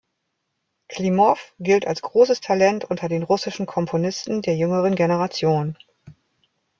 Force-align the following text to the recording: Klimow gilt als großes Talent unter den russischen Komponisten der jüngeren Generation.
Klimow 0.87 1.53
gilt 1.59 1.85
als 1.85 2.01
großes 2.01 2.41
Talent 2.41 2.85
unter 2.85 3.07
den 3.07 3.21
russischen 3.21 3.67
Komponisten 3.67 4.41
der 4.41 4.57
jüngeren 4.57 4.95
Generation. 4.95 5.77